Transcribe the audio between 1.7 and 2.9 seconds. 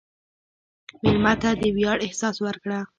ویاړ احساس ورکړه.